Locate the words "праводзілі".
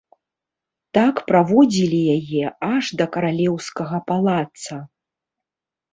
1.29-1.99